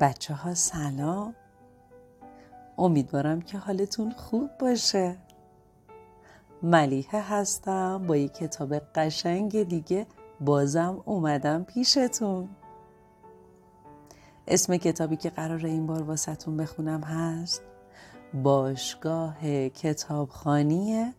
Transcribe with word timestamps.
بچه 0.00 0.34
ها 0.34 0.54
سلام. 0.54 1.34
امیدوارم 2.78 3.40
که 3.40 3.58
حالتون 3.58 4.10
خوب 4.10 4.50
باشه. 4.58 5.16
ملیحه 6.62 7.20
هستم 7.20 8.06
با 8.06 8.16
یک 8.16 8.34
کتاب 8.34 8.74
قشنگ 8.74 9.62
دیگه 9.62 10.06
بازم 10.40 11.02
اومدم 11.04 11.64
پیشتون. 11.64 12.48
اسم 14.46 14.76
کتابی 14.76 15.16
که 15.16 15.30
قرار 15.30 15.66
این 15.66 15.86
بار 15.86 16.02
واسهتون 16.02 16.56
بخونم 16.56 17.00
هست 17.00 17.62
باشگاه 18.34 19.68
کتابخانی 19.68 21.14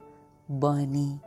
بانی. 0.50 1.21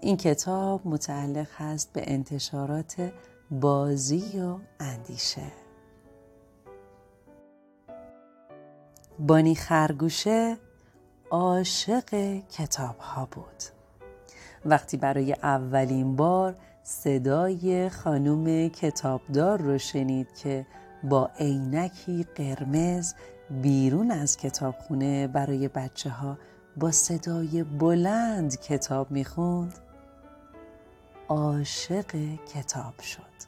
این 0.00 0.16
کتاب 0.16 0.80
متعلق 0.84 1.48
هست 1.56 1.92
به 1.92 2.02
انتشارات 2.06 3.12
بازی 3.50 4.40
و 4.40 4.58
اندیشه. 4.80 5.67
بانی 9.18 9.54
خرگوشه 9.54 10.56
عاشق 11.30 12.40
کتاب 12.50 12.98
ها 12.98 13.28
بود. 13.30 13.62
وقتی 14.64 14.96
برای 14.96 15.32
اولین 15.32 16.16
بار 16.16 16.56
صدای 16.82 17.88
خانوم 17.88 18.68
کتابدار 18.68 19.60
رو 19.60 19.78
شنید 19.78 20.34
که 20.34 20.66
با 21.04 21.30
عینکی 21.38 22.26
قرمز 22.34 23.14
بیرون 23.50 24.10
از 24.10 24.36
کتابخونه 24.36 25.26
برای 25.26 25.68
بچه 25.68 26.10
ها 26.10 26.38
با 26.76 26.90
صدای 26.90 27.64
بلند 27.64 28.60
کتاب 28.60 29.10
می‌خوند 29.10 29.74
عاشق 31.28 32.36
کتاب 32.54 33.00
شد. 33.00 33.38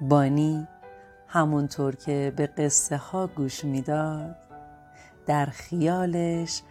بانی 0.00 0.68
همونطور 1.28 1.96
که 1.96 2.32
به 2.36 2.46
قصه 2.46 2.96
ها 2.96 3.26
گوش 3.26 3.64
می‌داد 3.64 4.36
در 5.26 5.46
خیالش 5.46 6.62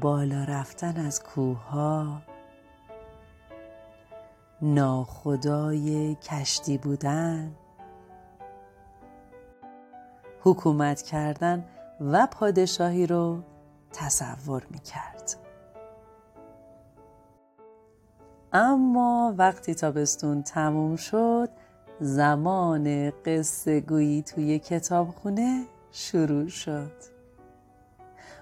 بالا 0.00 0.44
رفتن 0.44 1.06
از 1.06 1.22
کوه 1.22 1.58
ها 1.58 2.22
ناخدای 4.62 6.14
کشتی 6.14 6.78
بودن 6.78 7.54
حکومت 10.42 11.02
کردن 11.02 11.64
و 12.00 12.26
پادشاهی 12.26 13.06
رو 13.06 13.42
تصور 13.92 14.62
می 14.70 14.78
کرد. 14.78 15.36
اما 18.52 19.34
وقتی 19.38 19.74
تابستون 19.74 20.42
تموم 20.42 20.96
شد 20.96 21.48
زمان 22.04 23.10
قصه 23.10 23.80
گویی 23.80 24.22
توی 24.22 24.58
کتابخونه 24.58 25.64
شروع 25.92 26.48
شد. 26.48 26.92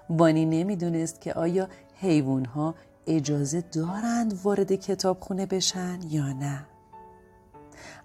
بانی 0.09 0.45
نمی‌دونست 0.45 1.21
که 1.21 1.33
آیا 1.33 1.69
حیوان 1.95 2.45
ها 2.45 2.75
اجازه 3.07 3.61
دارند 3.61 4.39
وارد 4.43 4.75
کتابخونه 4.75 5.45
بشن 5.45 5.99
یا 6.09 6.33
نه. 6.33 6.65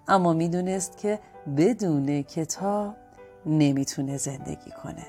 اما 0.07 0.33
می‌دونست 0.33 0.97
که 0.97 1.19
بدون 1.57 2.21
کتاب 2.21 2.95
نمی‌تونه 3.45 4.17
زندگی 4.17 4.71
کنه. 4.83 5.07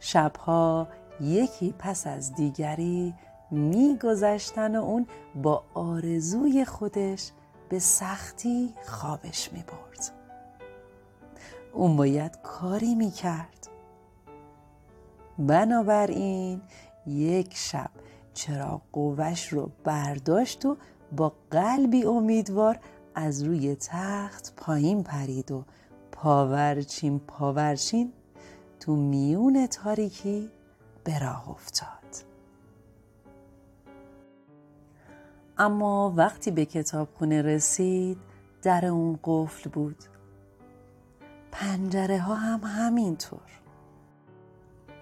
شبها 0.00 0.88
یکی 1.20 1.74
پس 1.78 2.06
از 2.06 2.34
دیگری 2.34 3.14
میگذشتن 3.50 4.76
و 4.76 4.82
اون 4.82 5.06
با 5.42 5.64
آرزوی 5.74 6.64
خودش 6.64 7.32
به 7.72 7.78
سختی 7.78 8.74
خوابش 8.86 9.52
می‌برد. 9.52 10.12
اون 11.72 11.96
باید 11.96 12.38
کاری 12.42 12.94
می‌کرد. 12.94 13.68
بنابراین 15.38 16.60
یک 17.06 17.54
شب 17.56 17.90
چرا 18.34 18.80
قوش 18.92 19.48
رو 19.48 19.70
برداشت 19.84 20.66
و 20.66 20.76
با 21.16 21.32
قلبی 21.50 22.04
امیدوار 22.04 22.78
از 23.14 23.42
روی 23.42 23.76
تخت 23.76 24.54
پایین 24.56 25.02
پرید 25.02 25.50
و 25.50 25.64
پاورچین 26.12 27.18
پاورچین 27.18 28.12
تو 28.80 28.96
میون 28.96 29.66
تاریکی 29.66 30.50
به 31.04 31.18
راه 31.18 31.50
افتاد. 31.50 32.01
اما 35.62 36.12
وقتی 36.16 36.50
به 36.50 36.64
کتابخونه 36.64 37.42
رسید 37.42 38.18
در 38.62 38.86
اون 38.86 39.18
قفل 39.24 39.70
بود. 39.70 39.96
پنجره 41.52 42.18
ها 42.18 42.34
هم 42.34 42.60
همینطور. 42.64 43.40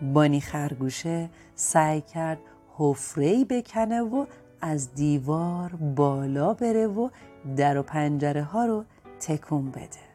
بانی 0.03 0.41
خرگوشه 0.41 1.31
سعی 1.55 2.01
کرد 2.01 2.39
حفره‌ای 2.77 3.45
بکنه 3.45 4.01
و 4.01 4.27
از 4.61 4.95
دیوار 4.95 5.69
بالا 5.77 6.55
بره 6.55 6.87
و 6.87 7.09
در 7.57 7.79
و 7.79 7.83
پنجره 7.83 8.43
ها 8.43 8.65
رو 8.65 8.85
تکون 9.21 9.71
بده. 9.71 10.11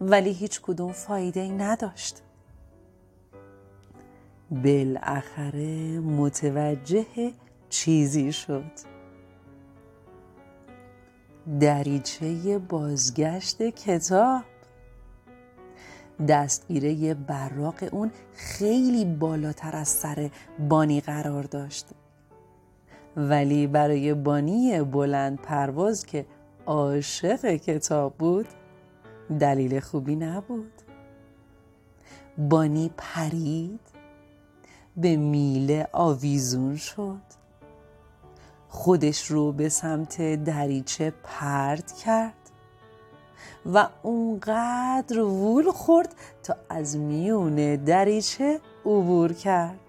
ولی 0.00 0.32
هیچ 0.32 0.60
کدوم 0.62 0.92
فایده 0.92 1.40
ای 1.40 1.50
نداشت. 1.50 2.22
بالاخره 4.50 6.00
متوجه 6.00 7.32
چیزی 7.76 8.32
شد. 8.32 8.72
دریچه 11.60 12.58
بازگشت 12.58 13.62
کتاب. 13.62 14.42
دستگیره 16.28 17.14
براق 17.14 17.88
اون 17.92 18.10
خیلی 18.34 19.04
بالاتر 19.04 19.76
از 19.76 19.88
سر 19.88 20.30
بانی 20.68 21.00
قرار 21.00 21.42
داشت. 21.42 21.86
ولی 23.16 23.66
برای 23.66 24.14
بانی 24.14 24.82
بلند 24.82 25.38
پرواز 25.38 26.06
که 26.06 26.26
عاشق 26.66 27.56
کتاب 27.56 28.14
بود 28.14 28.46
دلیل 29.40 29.80
خوبی 29.80 30.16
نبود. 30.16 30.72
بانی 32.38 32.90
پرید 32.96 33.80
به 34.96 35.16
میله 35.16 35.88
آویزون 35.92 36.76
شد. 36.76 37.45
خودش 38.76 39.26
رو 39.26 39.52
به 39.52 39.68
سمت 39.68 40.44
دریچه 40.44 41.12
پرد 41.24 41.92
کرد 41.92 42.50
و 43.72 43.88
اونقدر 44.02 45.20
وول 45.20 45.70
خورد 45.70 46.14
تا 46.42 46.56
از 46.68 46.96
میون 46.96 47.76
دریچه 47.76 48.60
عبور 48.84 49.32
کرد 49.32 49.80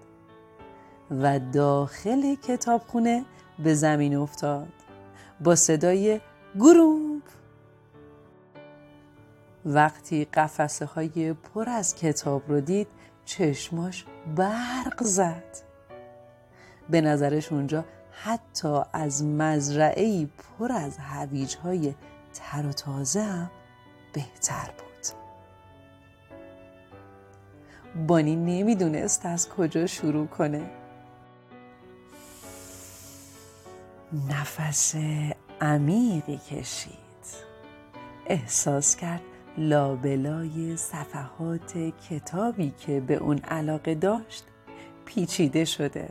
و 1.10 1.38
داخل 1.38 2.34
کتابخونه 2.34 3.24
به 3.58 3.74
زمین 3.74 4.16
افتاد 4.16 4.72
با 5.40 5.54
صدای 5.54 6.20
گرومب. 6.58 7.22
وقتی 9.64 10.24
قفسه 10.24 10.86
های 10.86 11.32
پر 11.32 11.68
از 11.68 11.94
کتاب 11.94 12.42
رو 12.48 12.60
دید 12.60 12.88
چشماش 13.24 14.04
برق 14.36 15.02
زد. 15.02 15.56
به 16.90 17.00
نظرش 17.00 17.52
اونجا 17.52 17.84
حتی 18.22 18.80
از 18.92 19.24
مزرعه 19.24 20.26
پر 20.26 20.72
از 20.72 20.98
هویج 20.98 21.56
های 21.56 21.94
تر 22.34 22.66
و 22.66 22.72
تازه 22.72 23.22
هم 23.22 23.50
بهتر 24.12 24.70
بود. 24.78 25.06
بانی 28.06 28.36
نمی‌دونست 28.36 29.26
از 29.26 29.48
کجا 29.48 29.86
شروع 29.86 30.26
کنه. 30.26 30.70
نفس 34.28 34.94
عمیقی 35.60 36.36
کشید. 36.36 36.98
احساس 38.26 38.96
کرد 38.96 39.22
لابلای 39.58 40.76
صفحات 40.76 41.78
کتابی 42.10 42.70
که 42.70 43.00
به 43.00 43.14
اون 43.14 43.38
علاقه 43.38 43.94
داشت 43.94 44.44
پیچیده 45.04 45.64
شده. 45.64 46.08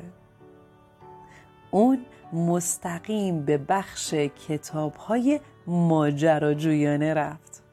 اون 1.71 2.05
مستقیم 2.33 3.45
به 3.45 3.57
بخش 3.57 4.13
کتاب 4.13 4.95
های 4.95 5.39
ماجراجویانه 5.67 7.13
رفت. 7.13 7.63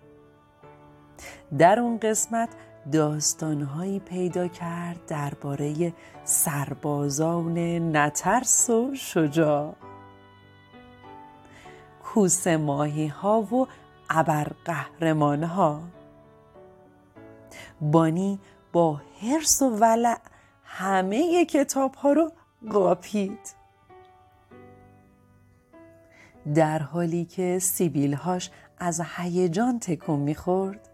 در 1.58 1.80
اون 1.80 1.98
قسمت 1.98 2.48
داستانهایی 2.92 3.98
پیدا 3.98 4.48
کرد 4.48 5.06
درباره 5.06 5.92
سربازان 6.24 7.58
نترس 7.96 8.70
و 8.70 8.94
شجاع. 8.94 9.74
کوس 12.04 12.46
ماهی 12.46 13.06
ها 13.06 13.40
و 13.42 13.66
ابرقهرمان 14.10 15.44
ها 15.44 15.80
بانی 17.80 18.38
با 18.72 19.00
حرس 19.20 19.62
و 19.62 19.70
ولع 19.70 20.18
همه 20.64 21.44
کتاب 21.44 21.94
ها 21.94 22.12
رو 22.12 22.32
قاپید. 22.70 23.63
در 26.54 26.78
حالی 26.78 27.24
که 27.24 27.58
سیبیل 27.58 28.14
هاش 28.14 28.50
از 28.78 29.00
هیجان 29.16 29.78
تکون 29.78 30.20
می‌خورد 30.20 30.88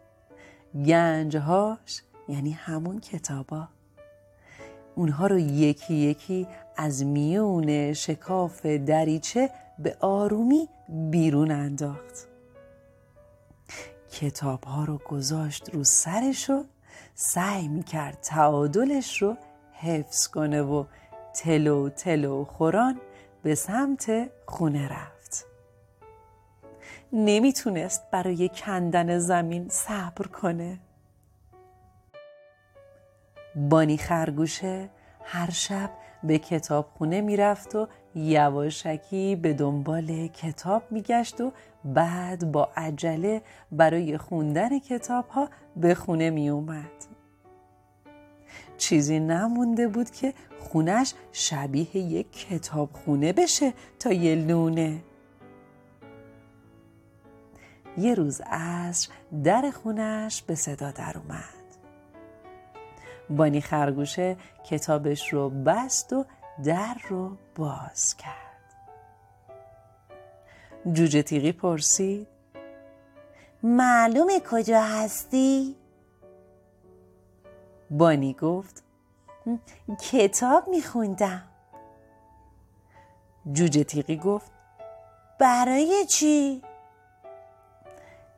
گنجهاش 0.87 2.02
یعنی 2.29 2.50
همون 2.50 3.00
کتابا 3.00 3.69
اونها 4.94 5.26
رو 5.26 5.38
یکی 5.38 5.94
یکی 5.94 6.47
از 6.76 7.05
میون 7.05 7.93
شکاف 7.93 8.67
دریچه 8.67 9.50
به 9.79 9.97
آرومی 10.00 10.69
بیرون 10.88 11.50
انداخت. 11.50 12.29
کتاب 14.12 14.64
ها 14.64 14.85
رو 14.85 14.99
گذاشت 14.99 15.75
رو 15.75 15.85
سرش 15.85 16.50
و 16.50 16.64
سعی 17.14 17.69
می‌کرد 17.69 18.19
تعادلش 18.23 19.23
رو 19.23 19.37
حفظ 19.73 20.26
کنه 20.26 20.62
و 20.62 20.85
تلو 21.35 21.88
تلو 21.88 22.44
خوران 22.44 23.00
به 23.43 23.55
سمت 23.55 24.31
خونه 24.47 24.88
رفت. 24.88 25.10
نمی‌تونست 27.12 28.11
برای 28.11 28.49
کندن 28.49 29.19
زمین 29.19 29.69
صبر 29.69 30.27
کنه 30.27 30.79
بانی 33.57 33.97
خرگوشه 33.97 34.89
هر 35.25 35.51
شب 35.51 35.91
به 36.23 36.39
کتابخونه 36.39 37.21
می‌رفت 37.21 37.75
و 37.75 37.89
یواشکی 38.15 39.37
به 39.37 39.53
دنبال 39.53 40.27
کتاب 40.27 40.83
میگشت 40.91 41.41
و 41.41 41.53
بعد 41.85 42.53
با 42.53 42.69
عجله 42.77 43.43
برای 43.73 44.19
خوندن 44.19 44.79
کتاب 44.79 45.29
ها 45.29 45.49
به 45.77 45.95
خونه 45.95 46.31
می 46.31 46.49
اومد. 46.49 46.91
چیزی 48.79 49.21
نمونده 49.21 49.89
بود 49.89 50.11
که 50.11 50.35
خونش 50.59 51.15
شبیه 51.33 51.97
یک 51.97 52.49
کتابخونه 52.49 53.33
بشه 53.33 53.73
تا 53.99 54.12
یه 54.12 54.35
لونه 54.35 55.03
یه 58.00 58.14
روز 58.14 58.41
عصر 58.41 59.08
در 59.44 59.70
خونش 59.70 60.43
به 60.43 60.55
صدا 60.55 60.91
در 60.91 61.19
اومد 61.19 61.61
بانی 63.31 63.61
خرگوشه 63.61 64.37
کتابش 64.64 65.32
رو 65.32 65.50
بست 65.50 66.12
و 66.12 66.25
در 66.64 66.97
رو 67.08 67.37
باز 67.56 68.17
کرد 68.17 68.50
جوجه 70.93 71.23
تیغی 71.23 71.52
پرسید 71.52 72.26
معلومه 73.62 74.41
کجا 74.50 74.82
هستی؟ 74.82 75.76
بانی 77.91 78.35
گفت 78.35 78.82
کتاب 80.11 80.69
میخوندم 80.69 81.43
جوجه 83.52 83.85
تیغی 83.85 84.17
گفت 84.17 84.50
برای 85.38 86.06
چی؟ 86.06 86.62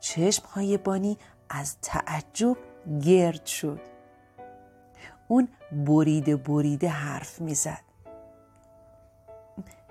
چشم 0.03 0.43
های 0.45 0.77
بانی 0.77 1.17
از 1.49 1.77
تعجب 1.81 2.57
گرد 3.03 3.45
شد 3.45 3.79
اون 5.27 5.47
بریده 5.71 6.35
بریده 6.35 6.89
حرف 6.89 7.41
می‌زد 7.41 7.83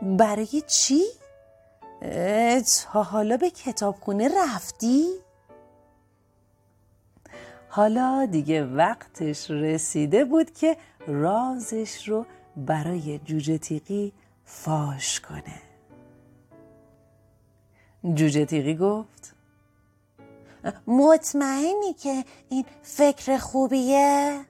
برای 0.03 0.63
چی؟ 0.67 1.03
تا 2.93 3.03
حالا 3.03 3.37
به 3.37 3.51
کتابخونه 3.51 4.29
رفتی؟ 4.45 5.07
حالا 7.69 8.27
دیگه 8.27 8.65
وقتش 8.65 9.51
رسیده 9.51 10.25
بود 10.25 10.51
که 10.51 10.77
رازش 11.07 12.09
رو 12.09 12.27
برای 12.57 13.19
جوجه 13.19 13.59
تیقی 13.59 14.13
فاش 14.45 15.21
کنه 15.21 15.63
جوجه 18.15 18.45
تیقی 18.45 18.77
گفت 18.77 19.32
مطمئنی 20.87 21.93
که 21.93 22.25
این 22.49 22.65
فکر 22.83 23.39
خوبیه؟ 23.39 24.41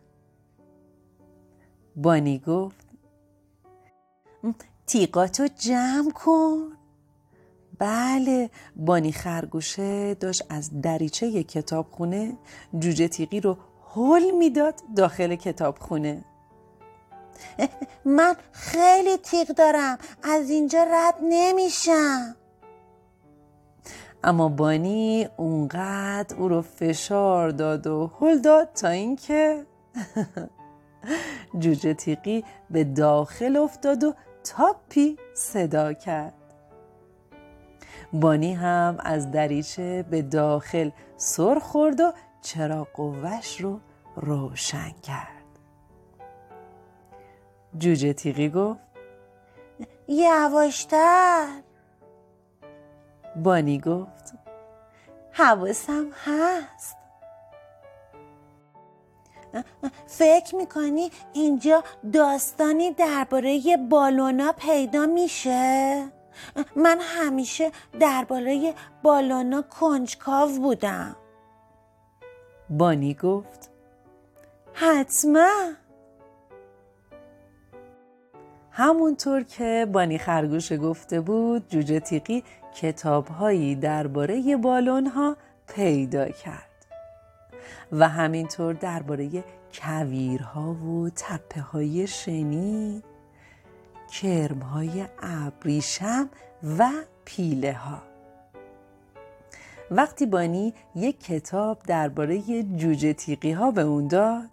بانی 1.97 2.39
گفت 2.39 2.87
تیقاتو 4.87 5.47
جمع 5.47 6.11
کن. 6.11 6.77
بله 7.79 8.51
بانی 8.77 9.13
خرگوشه 9.13 10.15
داشت 10.15 10.43
از 10.49 10.81
دریچه 10.81 11.43
کتابخونه 11.43 12.39
جوجه 12.79 13.09
تیقی 13.09 13.41
رو 13.41 13.57
هل 13.95 14.31
می‌داد 14.31 14.75
داخل 14.97 15.35
کتابخونه. 15.35 16.25
من 18.05 18.37
خیلی 18.53 19.17
تیغ 19.17 19.49
دارم 19.49 19.99
از 20.23 20.51
اینجا 20.51 20.83
رد 20.83 21.15
نمیشم. 21.23 22.37
اما 24.25 24.49
بانی 24.49 25.29
اونقدر 25.37 26.37
او 26.37 26.49
رو 26.49 26.63
فشار 26.63 27.51
داد 27.51 27.87
و 27.87 28.11
هل 28.21 28.39
داد 28.39 28.73
تا 28.73 28.89
اینکه 28.89 29.67
جوجه 31.61 31.95
تیقی 31.95 32.45
به 32.71 32.85
داخل 32.85 33.57
افتاد 33.57 34.05
و 34.05 34.15
تاپی 34.45 35.19
صدا 35.35 35.93
کرد. 35.93 36.35
بانی 38.13 38.55
هم 38.55 38.97
از 39.01 39.31
دریچه 39.31 40.05
به 40.11 40.23
داخل 40.23 40.91
سر 41.17 41.59
خورد 41.59 42.01
و 42.01 42.13
چرا 42.43 42.87
قوش 42.95 43.61
رو 43.61 43.81
روشن 44.17 44.91
کرد. 45.03 45.43
جوجه 47.79 48.13
تیغی 48.13 48.49
گفت 48.49 48.81
یواشتر 50.09 51.47
بانی 53.37 53.79
گفت. 53.79 54.33
حواسم 55.33 56.07
هست. 56.25 56.97
فکر 60.07 60.55
می‌کنی 60.55 61.11
اینجا 61.33 61.85
داستانی 62.13 62.91
درباره 62.91 63.77
بالونا 63.77 64.53
پیدا 64.53 65.07
میشه؟ 65.07 66.05
من 66.77 66.99
همیشه 67.01 67.73
درباره 68.01 68.75
بالونا 69.03 69.63
کنجکاو 69.63 70.49
بودم. 70.59 71.17
بانی 72.71 73.15
گفت. 73.15 73.71
حتما. 74.75 75.49
همونطور 78.73 79.43
که 79.43 79.87
بانی 79.93 80.19
خرگوش 80.19 80.73
گفته 80.73 81.21
بود 81.21 81.69
جوجه 81.69 82.01
تیقی 82.01 82.45
کتابهایی 82.75 83.75
درباره 83.75 84.57
بالون 84.57 85.07
ها 85.07 85.37
پیدا 85.67 86.29
کرد. 86.29 86.73
و 87.93 88.09
همینطور 88.09 88.73
درباره 88.73 89.45
کویرها 89.75 90.75
و 90.75 91.11
تپه 91.17 91.61
های 91.61 92.07
شنی 92.07 93.03
کرم 94.13 94.59
های 94.59 95.05
ابریشم 95.23 96.29
و 96.79 96.91
پیله 97.25 97.73
ها 97.73 98.03
وقتی 99.91 100.27
بانی 100.27 100.75
یک 100.95 101.25
کتاب 101.25 101.79
درباره 101.87 102.63
جوجه 102.63 103.13
تیقی 103.13 103.53
ها 103.53 103.71
به 103.71 103.83
اون 103.83 104.09
داد 104.09 104.49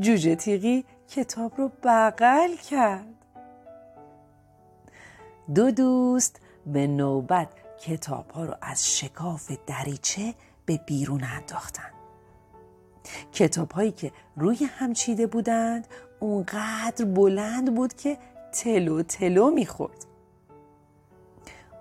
جوجه 0.00 0.34
تیقی 0.34 0.84
کتاب 1.16 1.52
رو 1.56 1.70
بغل 1.82 2.56
کرد. 2.56 3.14
دو 5.54 5.70
دوست 5.70 6.40
به 6.66 6.86
نوبت 6.86 7.48
کتاب 7.80 8.30
ها 8.30 8.44
رو 8.44 8.54
از 8.62 8.96
شکاف 8.96 9.52
دریچه 9.66 10.34
به 10.66 10.80
بیرون 10.86 11.24
انداختن. 11.24 11.90
کتاب 13.32 13.70
هایی 13.70 13.90
که 13.90 14.12
روی 14.36 14.64
هم 14.64 14.92
چیده 14.92 15.26
بودند 15.26 15.86
اونقدر 16.20 17.04
بلند 17.04 17.74
بود 17.74 17.94
که 17.94 18.18
تلو 18.52 19.02
تلو 19.02 19.50
می‌خورد. 19.50 20.06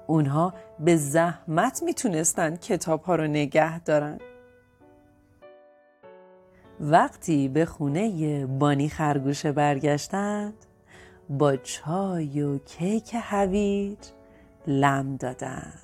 اونها 0.08 0.54
به 0.80 0.96
زحمت 0.96 1.84
می‌تونستند 1.84 2.60
کتاب 2.60 3.04
ها 3.04 3.16
رو 3.16 3.28
نگه 3.28 3.80
دارن. 3.80 4.20
وقتی 6.84 7.48
به 7.48 7.66
خونه 7.66 8.46
بانی 8.46 8.90
خرگوشه 8.90 9.52
برگشتند 9.52 10.54
با 11.30 11.56
چای 11.56 12.42
و 12.42 12.58
کیک 12.58 13.16
هویج 13.22 13.98
لم 14.68 15.16
دادند. 15.16 15.84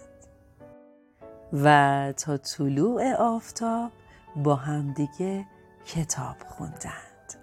و 1.54 2.14
تا 2.18 2.38
طلوع 2.38 3.14
آفتاب 3.14 3.92
با 4.36 4.56
همدیگه 4.56 5.46
کتاب 5.86 6.36
خوندند. 6.48 7.34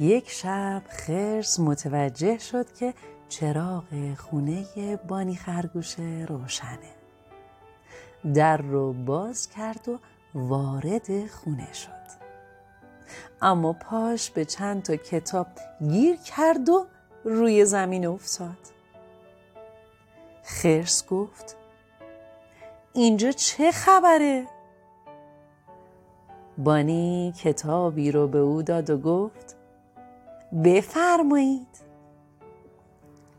یک 0.00 0.30
شب 0.30 0.82
خرس 0.88 1.60
متوجه 1.60 2.38
شد 2.38 2.72
که 2.72 2.94
چراغ 3.28 4.14
خونه 4.16 4.64
بانی 5.08 5.36
خرگوشه 5.36 6.26
روشنه. 6.28 6.96
در 8.34 8.56
رو 8.56 8.92
باز 8.92 9.48
کرد 9.48 9.88
و 9.88 9.98
وارد 10.36 11.26
خونه 11.26 11.72
شد. 11.72 11.90
اما 13.42 13.72
پاش 13.72 14.30
به 14.30 14.44
چند 14.44 14.82
تا 14.82 14.96
کتاب 14.96 15.46
گیر 15.80 16.16
کرد 16.16 16.68
و 16.68 16.86
روی 17.24 17.64
زمین 17.64 18.06
افتاد. 18.06 18.58
خرس 20.42 21.06
گفت 21.06 21.56
اینجا 22.92 23.32
چه 23.32 23.72
خبره؟ 23.72 24.46
بانی 26.58 27.32
کتابی 27.42 28.12
رو 28.12 28.28
به 28.28 28.38
او 28.38 28.62
داد 28.62 28.90
و 28.90 28.98
گفت 28.98 29.56
بفرمایید. 30.64 31.86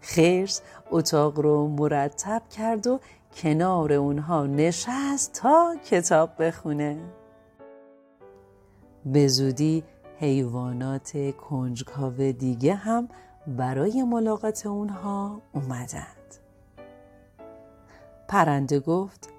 خرس 0.02 0.62
اتاق 0.92 1.40
رو 1.40 1.68
مرتب 1.68 2.42
کرد 2.58 2.88
و 2.88 3.00
کنار 3.36 3.94
اونها 3.94 4.46
نشست 4.46 5.34
تا 5.34 5.76
کتاب 5.86 6.30
بخونه 6.40 7.00
به 9.06 9.28
زودی 9.28 9.84
حیوانات 10.20 11.38
کنجکاو 11.38 12.32
دیگه 12.32 12.74
هم 12.74 13.10
برای 13.48 14.04
ملاقات 14.04 14.66
اونها 14.66 15.42
اومدند 15.54 16.36
پرنده 18.28 18.80
گفت 18.80 19.30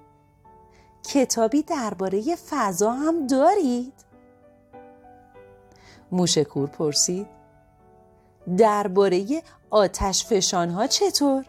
کتابی 1.12 1.62
درباره 1.62 2.36
فضا 2.50 2.92
هم 2.92 3.26
دارید؟ 3.26 3.92
موشکور 6.12 6.68
پرسید 6.68 7.26
درباره 8.56 9.42
آتش 9.70 10.26
فشان 10.26 10.70
ها 10.70 10.86
چطور؟ 10.86 11.44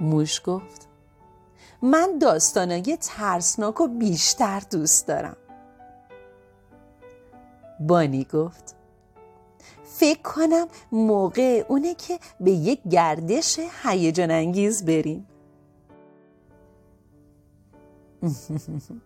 موش 0.00 0.40
گفت 0.44 0.88
من 1.82 2.18
داستانای 2.18 2.98
ترسناک 3.00 3.80
و 3.80 3.88
بیشتر 3.88 4.62
دوست 4.70 5.06
دارم 5.06 5.36
بانی 7.80 8.24
گفت 8.24 8.74
فکر 9.84 10.22
کنم 10.22 10.66
موقع 10.92 11.64
اونه 11.68 11.94
که 11.94 12.18
به 12.40 12.50
یک 12.50 12.80
گردش 12.90 13.60
هیجان 13.82 14.30
انگیز 14.30 14.84
بریم 14.84 15.26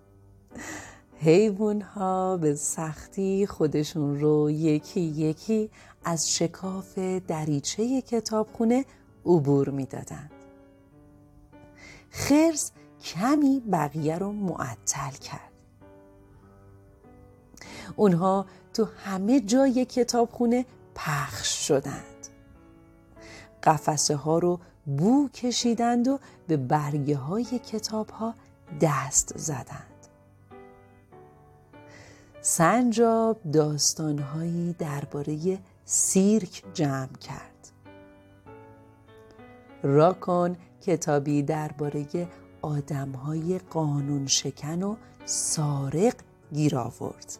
حیوان 1.21 1.81
ها 1.81 2.37
به 2.37 2.55
سختی 2.55 3.47
خودشون 3.47 4.21
رو 4.21 4.51
یکی 4.51 5.01
یکی 5.01 5.71
از 6.05 6.31
شکاف 6.31 6.99
دریچه 6.99 8.01
کتابخونه 8.01 8.85
عبور 9.27 9.71
می‌دادند. 9.71 10.38
خرس 12.19 12.73
کمی 13.05 13.63
بقیه 13.73 14.19
رو 14.19 14.33
معطل 14.33 15.11
کرد. 15.11 15.53
اونها 17.97 18.47
تو 18.75 18.89
همه 19.05 19.41
جای 19.41 19.85
کتابخونه 19.85 20.67
پخش 20.95 21.67
شدند. 21.69 22.29
قفسه 23.63 24.17
ها 24.17 24.39
رو 24.39 24.61
بو 24.87 25.29
کشیدند 25.29 26.09
و 26.09 26.19
به 26.49 26.57
برگه 26.57 27.17
های 27.17 27.45
کتاب 27.45 28.11
ها 28.11 28.35
دست 28.81 29.39
زدند. 29.39 30.07
سنجاب 32.41 33.41
داستانهایی 33.53 34.73
درباره 34.79 35.59
سیرک 35.85 36.63
جمع 36.75 37.17
کرد. 37.21 37.69
راکون 39.83 40.57
کتابی 40.83 41.43
درباره 41.43 42.29
آدمهای 42.63 43.59
قانون 43.59 44.27
شکن 44.27 44.83
و 44.83 44.97
سارق 45.25 46.15
گیر 46.53 46.77
آورد. 46.77 47.39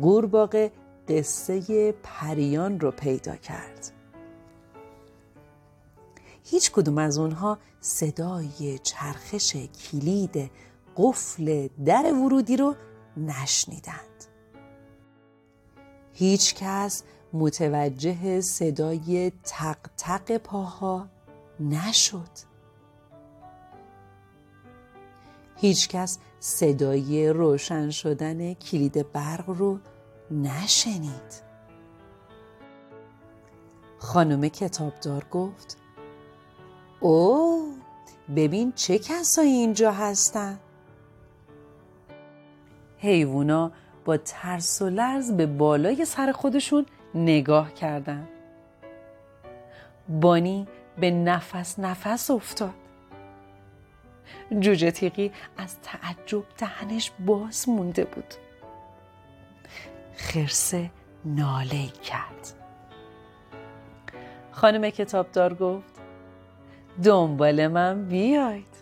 قورباغه 0.00 0.72
قصه 1.08 1.92
پریان 2.02 2.80
رو 2.80 2.90
پیدا 2.90 3.36
کرد. 3.36 3.92
هیچ 6.44 6.72
کدوم 6.72 6.98
از 6.98 7.18
اونها 7.18 7.58
صدای 7.80 8.78
چرخش 8.78 9.56
کلید 9.56 10.50
قفل 10.96 11.68
در 11.84 12.12
ورودی 12.12 12.56
رو 12.56 12.74
نشنیدند. 13.16 14.24
هیچ 16.12 16.54
کس 16.54 17.02
متوجه 17.34 18.40
صدای 18.40 19.32
تق 19.44 19.76
تق 19.96 20.36
پاها 20.36 21.08
نشد. 21.60 22.28
هیچ 25.56 25.88
کس 25.88 26.18
صدای 26.40 27.28
روشن 27.28 27.90
شدن 27.90 28.54
کلید 28.54 29.12
برق 29.12 29.50
رو 29.50 29.78
نشنید. 30.30 31.44
خانم 33.98 34.48
کتابدار 34.48 35.26
گفت 35.30 35.76
او 37.00 37.74
ببین 38.36 38.72
چه 38.72 38.98
کسایی 38.98 39.52
اینجا 39.52 39.92
هستن 39.92 40.60
حیوونا 42.98 43.72
با 44.04 44.16
ترس 44.16 44.82
و 44.82 44.88
لرز 44.88 45.32
به 45.32 45.46
بالای 45.46 46.04
سر 46.04 46.32
خودشون 46.32 46.86
نگاه 47.14 47.74
کردن 47.74 48.28
بانی 50.08 50.66
به 50.98 51.10
نفس 51.10 51.78
نفس 51.78 52.30
افتاد. 52.30 52.74
جوجه 54.60 54.90
تیقی 54.90 55.32
از 55.56 55.80
تعجب 55.80 56.44
دهنش 56.58 57.12
باز 57.26 57.68
مونده 57.68 58.04
بود. 58.04 58.34
خرسه 60.16 60.90
ناله 61.24 61.86
کرد. 61.86 62.52
خانم 64.52 64.90
کتابدار 64.90 65.54
گفت 65.54 66.00
دنبال 67.02 67.66
من 67.66 68.04
بیاید. 68.04 68.74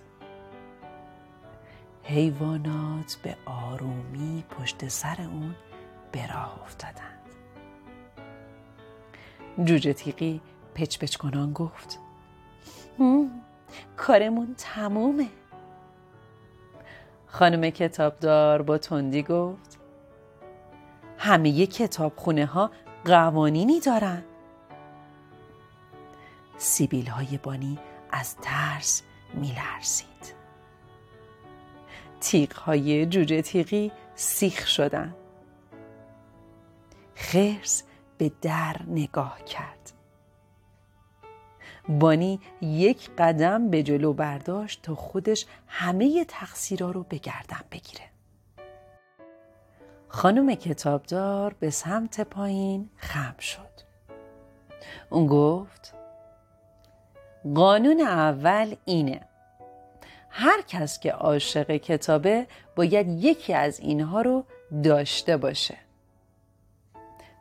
حیوانات 2.05 3.19
به 3.23 3.37
آرومی 3.47 4.45
پشت 4.51 4.89
سر 4.89 5.17
اون 5.21 5.55
به 6.13 6.27
راه 6.27 6.63
افتادند 6.63 7.22
جوجه 9.59 9.93
تیقی 9.93 10.41
پچ 10.75 10.99
پچ 10.99 11.17
کنان 11.17 11.53
گفت. 11.53 11.99
کارمون 13.97 14.55
تمومه. 14.59 15.29
خانم 17.27 17.71
کتابدار 17.71 18.63
با 18.63 18.79
تندی 18.79 19.23
گفت 19.23 19.79
همه 21.19 21.67
کتابخونه 21.67 22.47
ها 22.47 22.71
قوانینی 23.05 23.81
دارن. 23.81 24.23
سیبیل 26.57 27.07
های 27.07 27.39
بانی 27.39 27.79
از 28.11 28.37
ترس 28.37 29.03
میلرزید. 29.35 30.35
تیغ 32.21 32.53
های 32.55 33.07
جوجه 33.07 33.43
تیغی 33.43 33.93
سیخ 34.15 34.67
شدن. 34.67 35.15
خرس 37.15 37.83
به 38.23 38.33
در 38.43 38.77
نگاه 38.87 39.45
کرد. 39.45 39.93
بانی 41.89 42.41
یک 42.61 43.11
قدم 43.19 43.71
به 43.71 43.83
جلو 43.83 44.13
برداشت 44.13 44.83
تا 44.83 44.95
خودش 44.95 45.47
همه 45.67 46.25
تقصیرها 46.25 46.91
رو 46.91 47.03
به 47.03 47.19
گردن 47.19 47.61
بگیره. 47.73 48.05
خانم 50.09 50.55
کتابدار 50.55 51.55
به 51.61 51.71
سمت 51.71 52.21
پایین 52.21 52.91
خم 52.97 53.35
شد. 53.39 53.73
اون 55.11 55.27
گفت 55.27 55.95
قانون 57.55 58.01
اول 58.01 58.75
اینه. 58.85 59.21
هر 60.31 60.63
کس 60.69 61.01
که 61.01 61.13
عاشق 61.13 61.77
کتابه 61.77 62.47
باید 62.77 63.25
یکی 63.25 63.55
از 63.55 63.81
اینها 63.81 64.21
رو 64.21 64.45
داشته 64.85 65.37
باشه. 65.37 65.82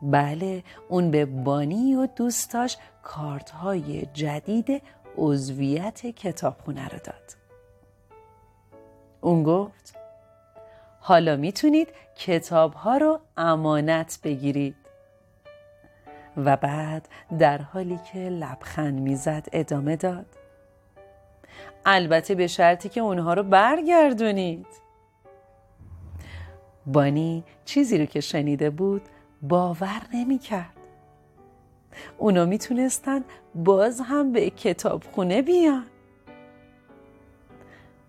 بله 0.01 0.63
اون 0.89 1.11
به 1.11 1.25
بانی 1.25 1.95
و 1.95 2.07
دوستاش 2.15 2.77
کارت 3.03 3.49
های 3.49 4.07
جدید 4.13 4.81
عضویت 5.17 6.05
کتابخونه 6.05 6.87
رو 6.87 6.99
داد. 7.03 7.35
اون 9.21 9.43
گفت 9.43 9.95
حالا 10.99 11.35
می‌تونید 11.35 11.87
کتاب 12.15 12.73
ها 12.73 12.97
رو 12.97 13.19
امانت 13.37 14.19
بگیرید. 14.23 14.75
و 16.37 16.57
بعد 16.57 17.07
در 17.39 17.57
حالی 17.57 17.99
که 18.13 18.19
لبخند 18.19 18.99
می‌زد 18.99 19.47
ادامه 19.51 19.95
داد 19.95 20.25
البته 21.85 22.35
به 22.35 22.47
شرطی 22.47 22.89
که 22.89 23.01
اونها 23.01 23.33
رو 23.33 23.43
برگردونید. 23.43 24.67
بانی 26.85 27.43
چیزی 27.65 27.97
رو 27.97 28.05
که 28.05 28.21
شنیده 28.21 28.69
بود 28.69 29.01
باور 29.41 30.01
نمی 30.13 30.37
کرد 30.37 30.77
اونا 32.17 32.45
می‌تونستن 32.45 33.23
باز 33.55 34.01
هم 34.01 34.31
به 34.31 34.49
کتابخونه 34.49 35.41
بیان. 35.41 35.85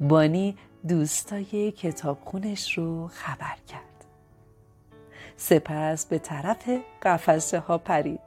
بانی 0.00 0.56
دوستای 0.88 1.72
کتابخونش 1.72 2.78
رو 2.78 3.08
خبر 3.08 3.56
کرد. 3.68 4.04
سپس 5.36 6.06
به 6.06 6.18
طرف 6.18 6.70
قفسه 7.02 7.58
ها 7.58 7.78
پرید. 7.78 8.20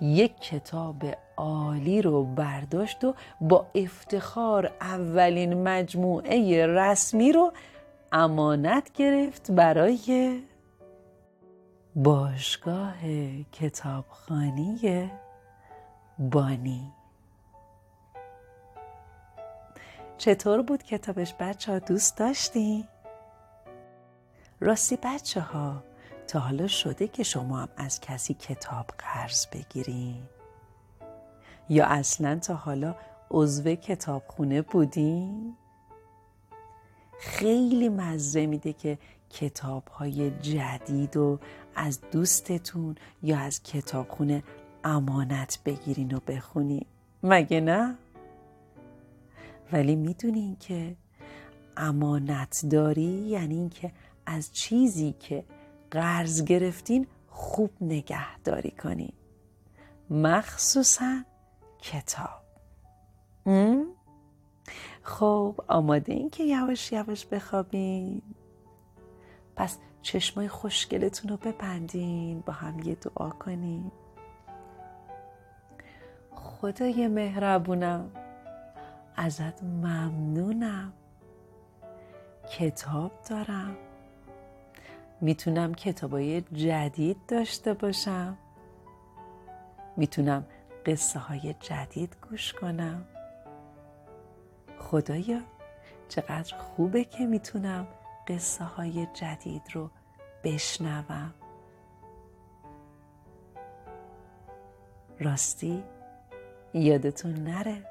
یک 0.00 0.40
کتاب 0.40 1.02
عالی 1.36 2.02
رو 2.02 2.24
برداشت 2.24 3.04
و 3.04 3.14
با 3.40 3.66
افتخار 3.74 4.72
اولین 4.80 5.62
مجموعه 5.68 6.66
رسمی 6.66 7.32
رو 7.32 7.52
امانت 8.12 8.92
گرفت 8.92 9.50
برای 9.50 10.40
باشگاه 11.94 12.94
کتابخانی 13.52 15.10
بانی 16.18 16.92
چطور 20.18 20.62
بود 20.62 20.82
کتابش 20.82 21.34
بچه 21.40 21.72
ها 21.72 21.78
دوست 21.78 22.16
داشتی؟ 22.16 22.84
راستی 24.60 24.98
بچه 25.02 25.40
ها 25.40 25.82
تا 26.28 26.38
حالا 26.38 26.66
شده 26.66 27.08
که 27.08 27.22
شما 27.22 27.58
هم 27.58 27.68
از 27.76 28.00
کسی 28.00 28.34
کتاب 28.34 28.86
قرض 28.98 29.46
بگیرین؟ 29.46 30.22
یا 31.68 31.86
اصلا 31.86 32.38
تا 32.38 32.54
حالا 32.54 32.94
عضو 33.30 33.74
کتابخونه 33.74 34.62
بودین؟ 34.62 35.56
خیلی 37.20 37.88
مزه 37.88 38.46
میده 38.46 38.72
که 38.72 38.98
کتاب 39.30 39.88
های 39.88 40.30
جدید 40.30 41.16
و 41.16 41.38
از 41.74 42.00
دوستتون 42.12 42.94
یا 43.22 43.38
از 43.38 43.62
کتابخونه 43.62 44.42
امانت 44.84 45.58
بگیرین 45.64 46.12
و 46.12 46.20
بخونین. 46.26 46.86
مگه 47.22 47.60
نه؟ 47.60 47.94
ولی 49.72 49.96
می‌دونین 49.96 50.56
که 50.60 50.96
امانت 51.76 52.64
داری 52.70 53.02
یعنی 53.02 53.54
اینکه 53.54 53.92
از 54.26 54.52
چیزی 54.52 55.14
که 55.20 55.44
قرض 55.90 56.44
گرفتین 56.44 57.06
خوب 57.28 57.70
نگهداری 57.80 58.70
کنین. 58.70 59.12
مخصوصا 60.10 61.24
کتاب. 61.82 62.40
خب 65.02 65.54
آماده 65.68 66.12
این 66.12 66.30
که 66.30 66.44
یواش 66.44 66.92
یواش 66.92 67.26
بخوابین. 67.26 68.22
پس 69.60 69.78
چشمای 70.02 70.48
خوشگلتون 70.48 71.30
رو 71.30 71.36
ببندین 71.36 72.40
با 72.40 72.52
هم 72.52 72.78
یه 72.78 72.94
دعا 72.94 73.30
کنین. 73.30 73.90
خدای 76.30 77.08
مهربونم 77.08 78.10
ازت 79.16 79.62
ممنونم. 79.62 80.92
کتاب 82.50 83.12
دارم. 83.30 83.76
می‌تونم 85.20 85.74
کتابای 85.74 86.40
جدید 86.40 87.16
داشته 87.28 87.74
باشم. 87.74 88.36
می‌تونم 89.96 90.46
قصه 90.86 91.18
های 91.18 91.54
جدید 91.60 92.16
گوش 92.30 92.52
کنم. 92.52 93.04
خدایا 94.78 95.40
چقدر 96.08 96.56
خوبه 96.56 97.04
که 97.04 97.26
می‌تونم 97.26 97.86
قصه 98.28 98.64
های 98.64 99.06
جدید 99.06 99.62
رو 99.72 99.90
بشنوم. 100.44 101.34
راستی 105.20 105.84
یادتون 106.74 107.34
نره. 107.34 107.86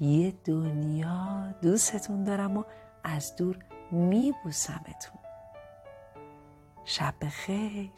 یه 0.00 0.30
دنیا 0.44 1.54
دوستتون 1.62 2.24
دارم 2.24 2.56
و 2.56 2.64
از 3.04 3.36
دور 3.36 3.58
میبوسمتون. 3.90 5.18
شب 6.84 7.14
خیر 7.30 7.90